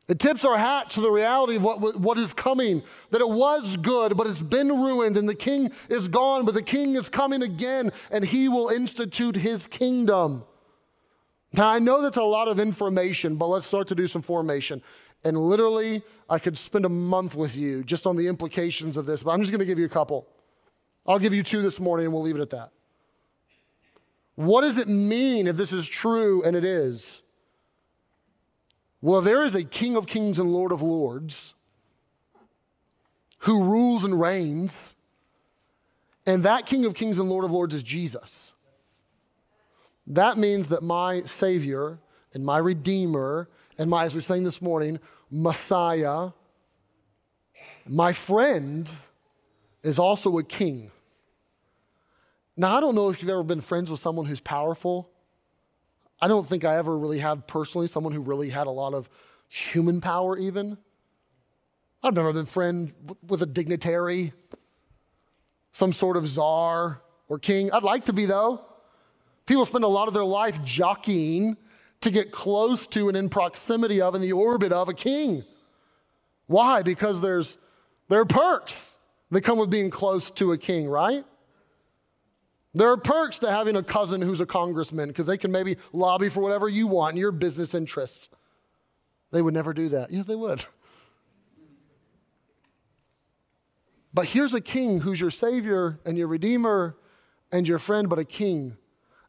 [0.09, 3.77] It tips our hat to the reality of what, what is coming, that it was
[3.77, 7.43] good, but it's been ruined, and the king is gone, but the king is coming
[7.43, 10.45] again, and he will institute his kingdom.
[11.53, 14.81] Now, I know that's a lot of information, but let's start to do some formation.
[15.25, 19.25] And literally, I could spend a month with you just on the implications of this,
[19.25, 20.29] but I'm just to give you a couple.
[21.05, 22.71] I'll give you two this morning, and we'll leave it at that.
[24.37, 27.23] What does it mean if this is true, and it is?
[29.01, 31.55] Well, there is a King of Kings and Lord of Lords
[33.41, 34.95] who rules and reigns,
[36.27, 38.53] and that King of Kings and Lord of Lords is Jesus.
[40.07, 41.99] That means that my Savior
[42.33, 44.99] and my Redeemer and my, as we are saying this morning,
[45.31, 46.31] Messiah,
[47.87, 48.91] my friend,
[49.83, 50.91] is also a king.
[52.57, 55.11] Now, I don't know if you've ever been friends with someone who's powerful.
[56.21, 59.09] I don't think I ever really have personally someone who really had a lot of
[59.49, 60.79] human power, even.
[62.03, 62.93] I've never been friend
[63.27, 64.33] with a dignitary,
[65.73, 67.71] some sort of czar or king.
[67.73, 68.65] I'd like to be, though.
[69.47, 71.57] People spend a lot of their life jockeying
[72.01, 75.45] to get close to and in proximity of, in the orbit of a king.
[76.47, 76.83] Why?
[76.83, 77.57] Because there's,
[78.09, 78.97] there are perks
[79.31, 81.25] that come with being close to a king, right?
[82.77, 86.29] There are perks to having a cousin who's a congressman because they can maybe lobby
[86.29, 88.29] for whatever you want in your business interests.
[89.33, 90.11] They would never do that.
[90.11, 90.63] Yes, they would.
[94.13, 96.97] But here's a king who's your savior and your redeemer
[97.51, 98.77] and your friend, but a king.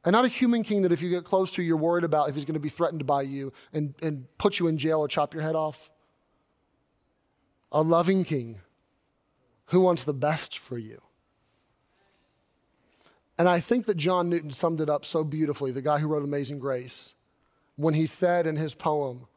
[0.04, 2.36] And not a human king that if you get close to, you're worried about if
[2.36, 5.34] he's going to be threatened by you and, and put you in jail or chop
[5.34, 5.90] your head off.
[7.72, 8.60] A loving king
[9.68, 11.02] who wants the best for you.
[13.38, 16.24] And I think that John Newton summed it up so beautifully, the guy who wrote
[16.24, 17.14] Amazing Grace,
[17.76, 19.28] when he said in his poem,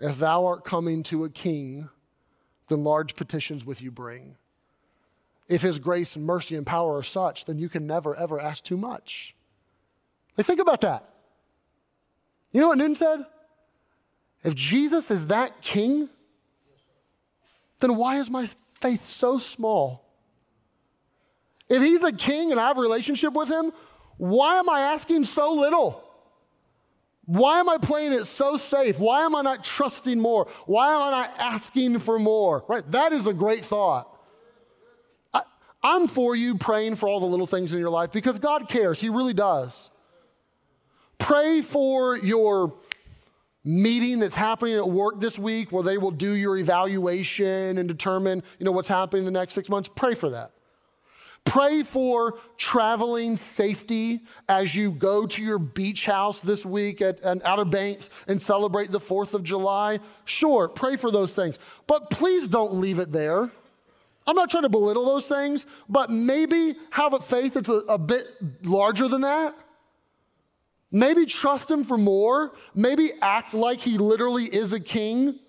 [0.00, 1.90] If thou art coming to a king,
[2.68, 4.36] then large petitions with you bring.
[5.48, 8.64] If his grace and mercy and power are such, then you can never, ever ask
[8.64, 9.34] too much.
[10.38, 11.08] Like, think about that.
[12.52, 13.26] You know what Newton said?
[14.42, 16.08] If Jesus is that king,
[17.80, 18.48] then why is my
[18.80, 20.03] faith so small?
[21.68, 23.72] If he's a king and I have a relationship with him,
[24.16, 26.02] why am I asking so little?
[27.26, 28.98] Why am I playing it so safe?
[28.98, 30.46] Why am I not trusting more?
[30.66, 32.64] Why am I not asking for more?
[32.68, 32.88] Right?
[32.90, 34.14] That is a great thought.
[35.32, 35.42] I,
[35.82, 39.00] I'm for you praying for all the little things in your life because God cares.
[39.00, 39.90] He really does.
[41.18, 42.74] Pray for your
[43.64, 48.42] meeting that's happening at work this week where they will do your evaluation and determine,
[48.58, 49.88] you know, what's happening in the next 6 months.
[49.88, 50.50] Pray for that.
[51.44, 57.44] Pray for traveling safety as you go to your beach house this week at, at
[57.44, 60.00] Outer Banks and celebrate the 4th of July.
[60.24, 61.58] Sure, pray for those things.
[61.86, 63.50] But please don't leave it there.
[64.26, 67.98] I'm not trying to belittle those things, but maybe have a faith that's a, a
[67.98, 68.26] bit
[68.62, 69.54] larger than that.
[70.90, 72.52] Maybe trust him for more.
[72.74, 75.40] Maybe act like he literally is a king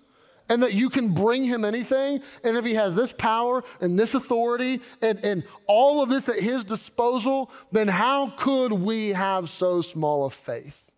[0.48, 2.20] and that you can bring him anything.
[2.44, 6.38] And if he has this power and this authority and, and all of this at
[6.38, 10.90] his disposal, then how could we have so small a faith?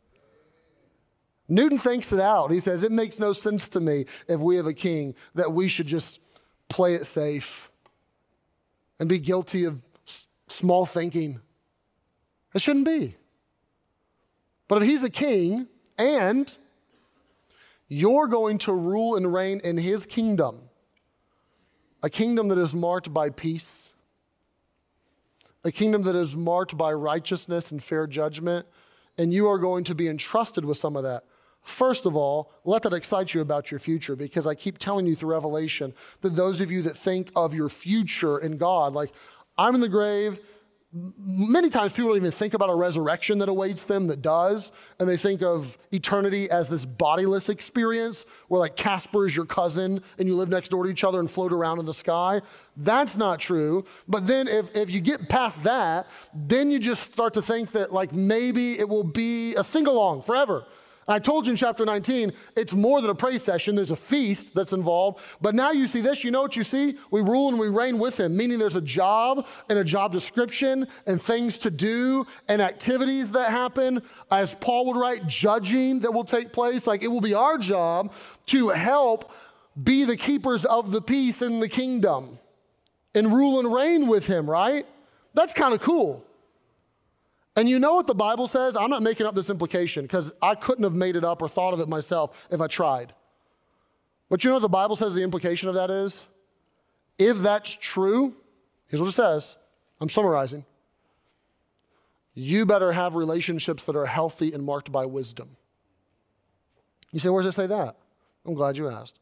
[1.48, 2.50] Newton thinks it out.
[2.50, 5.68] He says, It makes no sense to me if we have a king that we
[5.68, 6.20] should just
[6.68, 7.70] play it safe
[9.00, 9.80] and be guilty of
[10.48, 11.40] small thinking.
[12.54, 13.16] It shouldn't be.
[14.66, 16.54] But if he's a king and
[17.88, 20.60] you're going to rule and reign in his kingdom,
[22.02, 23.90] a kingdom that is marked by peace,
[25.64, 28.66] a kingdom that is marked by righteousness and fair judgment,
[29.16, 31.24] and you are going to be entrusted with some of that.
[31.62, 35.14] First of all, let that excite you about your future because I keep telling you
[35.14, 39.12] through Revelation that those of you that think of your future in God, like,
[39.58, 40.40] I'm in the grave,
[40.92, 45.06] many times people don't even think about a resurrection that awaits them that does and
[45.06, 50.26] they think of eternity as this bodiless experience where like casper is your cousin and
[50.26, 52.40] you live next door to each other and float around in the sky.
[52.74, 53.84] That's not true.
[54.06, 57.92] But then if, if you get past that then you just start to think that
[57.92, 60.64] like maybe it will be a sing-along forever
[61.08, 63.74] I told you in chapter 19, it's more than a praise session.
[63.74, 65.20] There's a feast that's involved.
[65.40, 66.22] But now you see this.
[66.22, 66.98] You know what you see?
[67.10, 70.86] We rule and we reign with him, meaning there's a job and a job description
[71.06, 74.02] and things to do and activities that happen.
[74.30, 76.86] As Paul would write, judging that will take place.
[76.86, 78.12] Like it will be our job
[78.46, 79.32] to help
[79.82, 82.38] be the keepers of the peace in the kingdom.
[83.14, 84.84] and rule and reign with him, right?
[85.34, 86.24] That's kind of cool.
[87.58, 88.76] And you know what the Bible says?
[88.76, 91.74] I'm not making up this implication because I couldn't have made it up or thought
[91.74, 93.14] of it myself if I tried.
[94.28, 96.24] But you know what the Bible says the implication of that is?
[97.18, 98.36] If that's true,
[98.86, 99.56] here's what it says.
[100.00, 100.66] I'm summarizing.
[102.32, 105.56] You better have relationships that are healthy and marked by wisdom.
[107.10, 107.96] You say, where does it say that?
[108.46, 109.18] I'm glad you asked.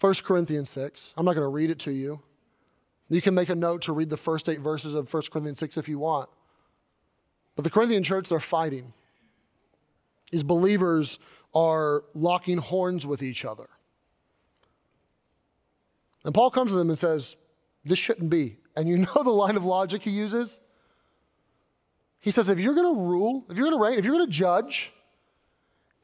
[0.00, 1.12] 1 Corinthians 6.
[1.14, 2.22] I'm not going to read it to you.
[3.10, 5.76] You can make a note to read the first eight verses of 1 Corinthians 6
[5.76, 6.30] if you want.
[7.56, 8.92] But the Corinthian church, they're fighting.
[10.30, 11.18] These believers
[11.54, 13.68] are locking horns with each other.
[16.24, 17.36] And Paul comes to them and says,
[17.84, 18.56] This shouldn't be.
[18.76, 20.58] And you know the line of logic he uses?
[22.20, 24.26] He says, If you're going to rule, if you're going to reign, if you're going
[24.26, 24.92] to judge,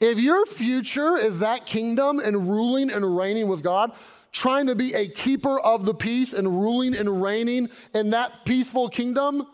[0.00, 3.92] if your future is that kingdom and ruling and reigning with God,
[4.32, 8.88] trying to be a keeper of the peace and ruling and reigning in that peaceful
[8.88, 9.46] kingdom,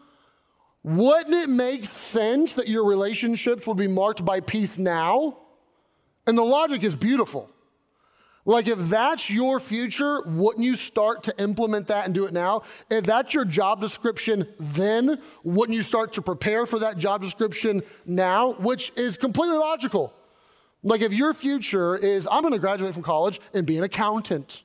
[0.86, 5.36] wouldn't it make sense that your relationships would be marked by peace now?
[6.28, 7.50] And the logic is beautiful.
[8.44, 12.62] Like, if that's your future, wouldn't you start to implement that and do it now?
[12.88, 17.82] If that's your job description then, wouldn't you start to prepare for that job description
[18.04, 18.52] now?
[18.52, 20.14] Which is completely logical.
[20.84, 24.62] Like, if your future is, I'm gonna graduate from college and be an accountant,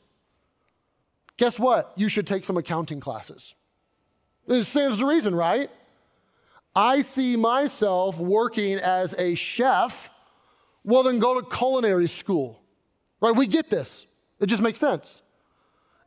[1.38, 1.94] guess what?
[1.96, 3.56] You should take some accounting classes.
[4.46, 5.72] This stands to reason, right?
[6.76, 10.10] I see myself working as a chef,
[10.84, 12.62] well, then go to culinary school,
[13.20, 13.36] right?
[13.36, 14.08] We get this.
[14.40, 15.22] It just makes sense.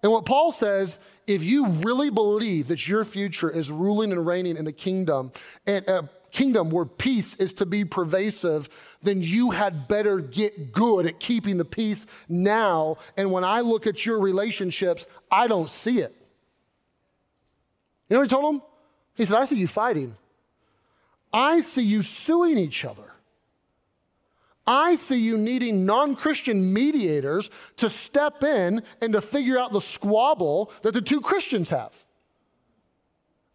[0.03, 4.57] And what Paul says, if you really believe that your future is ruling and reigning
[4.57, 5.33] in a kingdom,
[5.67, 8.69] and a kingdom where peace is to be pervasive,
[9.03, 12.97] then you had better get good at keeping the peace now.
[13.17, 16.15] And when I look at your relationships, I don't see it.
[18.09, 18.63] You know what he told him?
[19.15, 20.17] He said, I see you fighting.
[21.35, 23.11] I see you suing each other.
[24.67, 29.81] I see you needing non Christian mediators to step in and to figure out the
[29.81, 32.05] squabble that the two Christians have.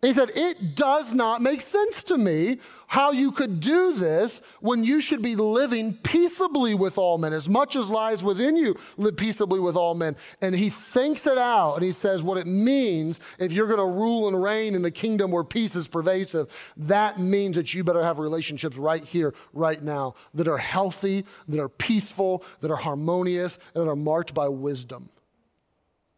[0.02, 4.84] He said, It does not make sense to me how you could do this when
[4.84, 7.34] you should be living peaceably with all men.
[7.34, 10.16] As much as lies within you, live peaceably with all men.
[10.42, 13.86] And he thinks it out and he says what it means if you're going to
[13.86, 16.48] rule and reign in the kingdom where peace is pervasive.
[16.78, 21.60] That means that you better have relationships right here, right now, that are healthy, that
[21.60, 25.10] are peaceful, that are harmonious, and that are marked by wisdom.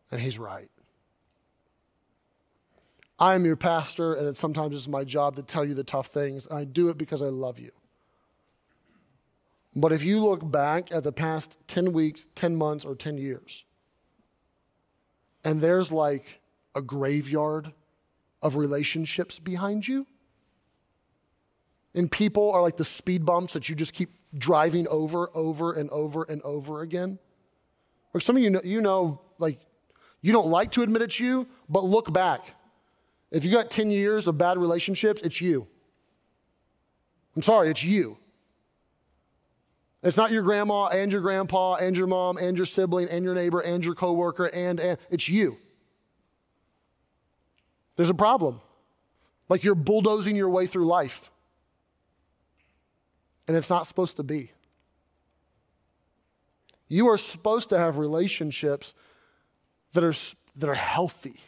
[0.09, 0.70] And he's right.
[3.21, 6.07] I am your pastor, and it's sometimes it's my job to tell you the tough
[6.07, 7.69] things, and I do it because I love you.
[9.75, 13.63] But if you look back at the past 10 weeks, 10 months, or 10 years,
[15.45, 16.41] and there's like
[16.73, 17.71] a graveyard
[18.41, 20.07] of relationships behind you,
[21.93, 25.91] and people are like the speed bumps that you just keep driving over, over, and
[25.91, 27.19] over, and over again.
[28.15, 29.59] Like some of you know, you know, like,
[30.23, 32.55] you don't like to admit it's you, but look back
[33.31, 35.67] if you got 10 years of bad relationships, it's you.
[37.35, 38.17] I'm sorry, it's you.
[40.03, 43.35] It's not your grandma and your grandpa and your mom and your sibling and your
[43.35, 45.57] neighbor and your coworker and, and it's you.
[47.95, 48.61] There's a problem.
[49.47, 51.29] Like you're bulldozing your way through life.
[53.47, 54.51] And it's not supposed to be.
[56.87, 58.93] You are supposed to have relationships
[59.93, 60.13] that are,
[60.55, 61.39] that are healthy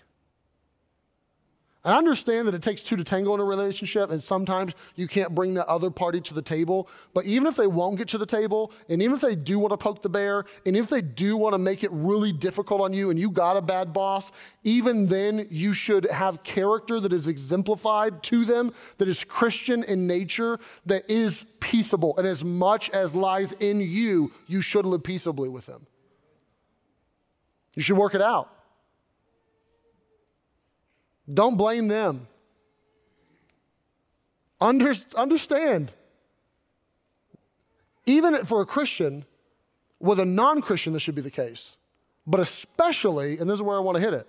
[1.85, 5.35] I understand that it takes two to tango in a relationship, and sometimes you can't
[5.35, 6.87] bring the other party to the table.
[7.13, 9.71] But even if they won't get to the table, and even if they do want
[9.71, 12.93] to poke the bear, and if they do want to make it really difficult on
[12.93, 14.31] you, and you got a bad boss,
[14.63, 20.07] even then you should have character that is exemplified to them, that is Christian in
[20.07, 22.15] nature, that is peaceable.
[22.17, 25.85] And as much as lies in you, you should live peaceably with them.
[27.75, 28.62] You should work it out.
[31.31, 32.27] Don't blame them.
[34.59, 35.93] Under, understand,
[38.05, 39.25] even for a Christian,
[39.99, 41.77] with a non Christian, this should be the case.
[42.25, 44.27] But especially, and this is where I want to hit it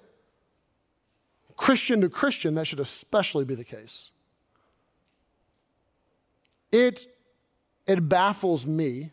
[1.57, 4.11] Christian to Christian, that should especially be the case.
[6.73, 7.07] It,
[7.87, 9.11] it baffles me,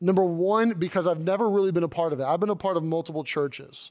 [0.00, 2.24] number one, because I've never really been a part of it.
[2.24, 3.90] I've been a part of multiple churches.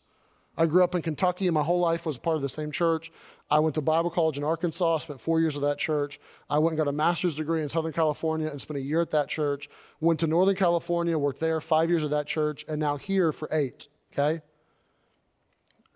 [0.58, 3.12] I grew up in Kentucky and my whole life was part of the same church.
[3.50, 6.20] I went to Bible college in Arkansas, spent four years at that church.
[6.50, 9.12] I went and got a master's degree in Southern California and spent a year at
[9.12, 9.70] that church.
[10.02, 13.48] Went to Northern California, worked there five years at that church, and now here for
[13.52, 14.42] eight, okay?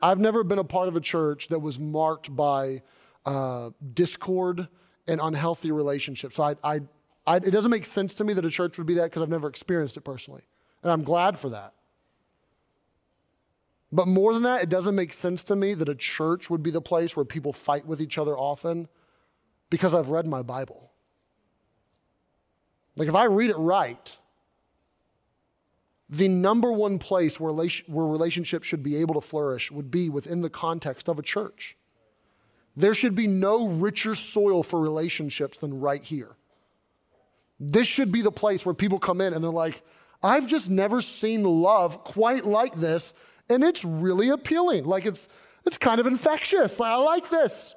[0.01, 2.81] I've never been a part of a church that was marked by
[3.25, 4.67] uh, discord
[5.07, 6.35] and unhealthy relationships.
[6.35, 6.79] So I, I,
[7.27, 9.29] I, it doesn't make sense to me that a church would be that because I've
[9.29, 10.43] never experienced it personally.
[10.83, 11.74] And I'm glad for that.
[13.95, 16.69] But more than that, it doesn't make sense to me that a church would be
[16.69, 18.89] the place where people fight with each other often
[19.69, 20.91] because I've read my Bible.
[22.97, 24.17] Like, if I read it right,
[26.09, 27.53] the number one place where,
[27.87, 31.77] relationships should be able to flourish would be within the context of a church.
[32.75, 36.35] There should be no richer soil for relationships than right here.
[37.61, 39.83] This should be the place where people come in and they're like,
[40.21, 43.13] I've just never seen love quite like this,
[43.49, 44.85] and it's really appealing.
[44.85, 45.29] Like it's,
[45.65, 46.79] it's kind of infectious.
[46.79, 47.74] I like this.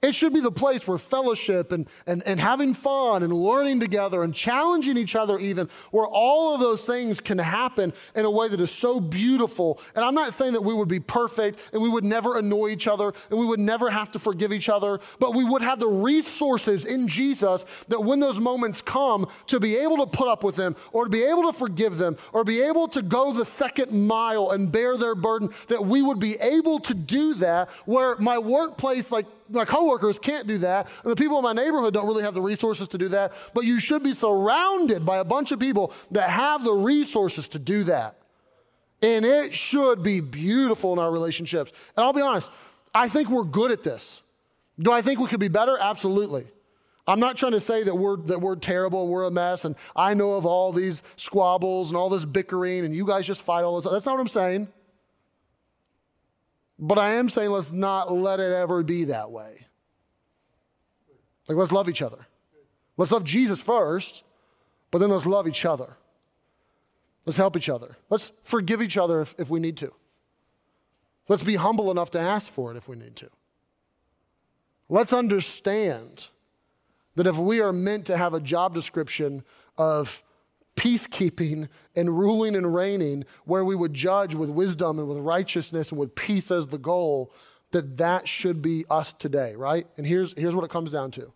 [0.00, 4.22] It should be the place where fellowship and, and, and having fun and learning together
[4.22, 8.46] and challenging each other, even, where all of those things can happen in a way
[8.46, 9.80] that is so beautiful.
[9.96, 12.86] And I'm not saying that we would be perfect and we would never annoy each
[12.86, 15.88] other and we would never have to forgive each other, but we would have the
[15.88, 20.54] resources in Jesus that when those moments come to be able to put up with
[20.54, 24.06] them or to be able to forgive them or be able to go the second
[24.06, 28.38] mile and bear their burden, that we would be able to do that where my
[28.38, 32.22] workplace, like my coworkers can't do that, and the people in my neighborhood don't really
[32.22, 33.32] have the resources to do that.
[33.54, 37.58] But you should be surrounded by a bunch of people that have the resources to
[37.58, 38.16] do that.
[39.02, 41.72] And it should be beautiful in our relationships.
[41.96, 42.50] And I'll be honest,
[42.94, 44.22] I think we're good at this.
[44.78, 45.76] Do I think we could be better?
[45.78, 46.46] Absolutely.
[47.06, 49.74] I'm not trying to say that we're, that we're terrible and we're a mess, and
[49.96, 53.64] I know of all these squabbles and all this bickering, and you guys just fight
[53.64, 53.94] all the time.
[53.94, 54.68] That's not what I'm saying.
[56.78, 59.66] But I am saying let's not let it ever be that way.
[61.48, 62.26] Like, let's love each other.
[62.96, 64.22] Let's love Jesus first,
[64.90, 65.96] but then let's love each other.
[67.24, 67.96] Let's help each other.
[68.10, 69.92] Let's forgive each other if, if we need to.
[71.28, 73.28] Let's be humble enough to ask for it if we need to.
[74.88, 76.28] Let's understand
[77.16, 79.44] that if we are meant to have a job description
[79.76, 80.22] of
[80.78, 85.98] peacekeeping and ruling and reigning, where we would judge with wisdom and with righteousness and
[85.98, 87.32] with peace as the goal,
[87.72, 89.88] that that should be us today, right?
[89.96, 91.32] And here's, here's what it comes down to.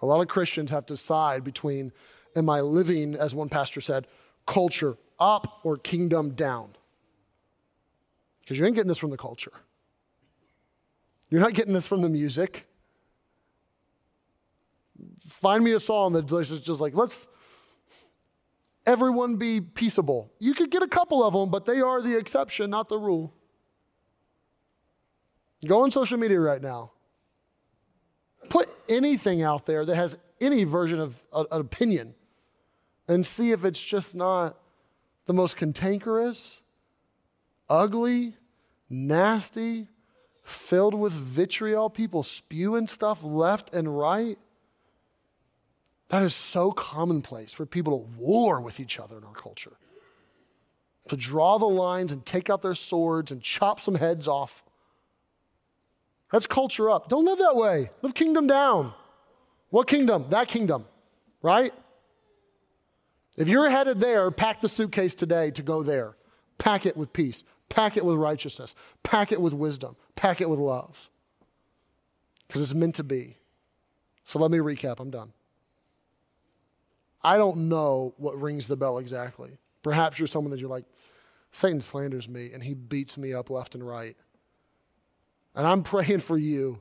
[0.00, 1.92] A lot of Christians have to decide between,
[2.36, 4.06] am I living, as one pastor said,
[4.46, 6.76] culture up or kingdom down?
[8.40, 9.52] Because you ain't getting this from the culture.
[11.28, 12.66] You're not getting this from the music.
[15.20, 17.26] Find me a song that's just like, let's,
[18.88, 20.32] everyone be peaceable.
[20.38, 23.34] You could get a couple of them, but they are the exception, not the rule.
[25.66, 26.92] Go on social media right now.
[28.48, 32.14] Put anything out there that has any version of uh, an opinion
[33.08, 34.56] and see if it's just not
[35.26, 36.62] the most cantankerous,
[37.68, 38.34] ugly,
[38.88, 39.88] nasty,
[40.44, 44.38] filled with vitriol, people spewing stuff left and right.
[46.08, 49.76] That is so commonplace for people to war with each other in our culture.
[51.08, 54.62] To draw the lines and take out their swords and chop some heads off.
[56.32, 57.08] That's culture up.
[57.08, 57.90] Don't live that way.
[58.02, 58.92] Live kingdom down.
[59.70, 60.26] What kingdom?
[60.30, 60.86] That kingdom,
[61.42, 61.72] right?
[63.36, 66.16] If you're headed there, pack the suitcase today to go there.
[66.58, 67.44] Pack it with peace.
[67.68, 68.74] Pack it with righteousness.
[69.02, 69.96] Pack it with wisdom.
[70.16, 71.08] Pack it with love.
[72.46, 73.36] Because it's meant to be.
[74.24, 75.00] So let me recap.
[75.00, 75.32] I'm done.
[77.22, 79.58] I don't know what rings the bell exactly.
[79.82, 80.84] Perhaps you're someone that you're like,
[81.50, 84.16] Satan slanders me and he beats me up left and right.
[85.54, 86.80] And I'm praying for you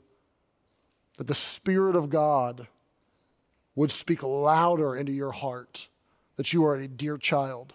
[1.17, 2.67] that the Spirit of God
[3.75, 5.89] would speak louder into your heart
[6.38, 7.73] that you are a dear child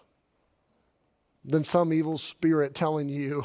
[1.45, 3.45] than some evil spirit telling you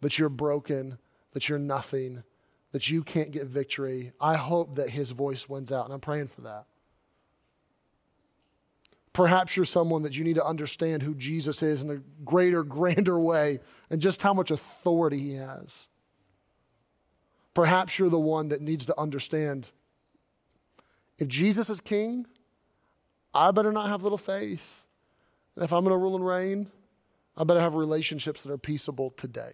[0.00, 0.98] that you're broken,
[1.32, 2.24] that you're nothing,
[2.72, 4.12] that you can't get victory.
[4.20, 6.66] I hope that his voice wins out, and I'm praying for that.
[9.12, 13.18] Perhaps you're someone that you need to understand who Jesus is in a greater, grander
[13.18, 13.60] way
[13.90, 15.88] and just how much authority he has.
[17.54, 19.70] Perhaps you're the one that needs to understand
[21.18, 22.26] if Jesus is king,
[23.34, 24.82] I better not have little faith.
[25.56, 26.70] If I'm going to rule and reign,
[27.36, 29.52] I better have relationships that are peaceable today.